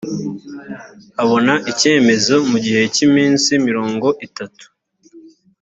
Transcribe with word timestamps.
abona 1.23 1.53
icyemezo 1.71 2.35
mu 2.49 2.57
gihe 2.65 2.81
cy’ 2.93 3.01
iminsi 3.07 3.51
mirongo 3.67 4.07
itatu 4.27 4.65